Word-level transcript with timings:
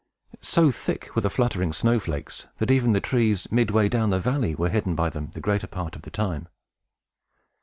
So 0.41 0.71
thick 0.71 1.15
were 1.15 1.21
the 1.21 1.29
fluttering 1.29 1.73
snow 1.73 1.99
flakes, 1.99 2.47
that 2.57 2.71
even 2.71 2.93
the 2.93 2.99
trees, 2.99 3.47
midway 3.51 3.87
down 3.87 4.09
the 4.09 4.17
valley, 4.19 4.55
were 4.55 4.69
hidden 4.69 4.95
by 4.95 5.11
them 5.11 5.29
the 5.35 5.41
greater 5.41 5.67
part 5.67 5.95
of 5.95 6.01
the 6.01 6.09
time. 6.09 6.47